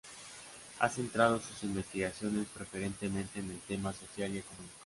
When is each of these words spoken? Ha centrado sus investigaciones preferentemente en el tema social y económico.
Ha 0.79 0.89
centrado 0.89 1.39
sus 1.39 1.61
investigaciones 1.63 2.47
preferentemente 2.51 3.39
en 3.39 3.51
el 3.51 3.59
tema 3.59 3.93
social 3.93 4.33
y 4.33 4.39
económico. 4.39 4.73